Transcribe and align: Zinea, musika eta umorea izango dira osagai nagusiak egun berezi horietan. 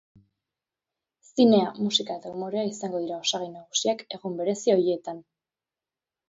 Zinea, 1.27 1.67
musika 1.87 2.15
eta 2.19 2.31
umorea 2.37 2.63
izango 2.69 3.03
dira 3.05 3.19
osagai 3.27 3.51
nagusiak 3.51 4.03
egun 4.19 4.41
berezi 4.41 4.75
horietan. 4.77 5.23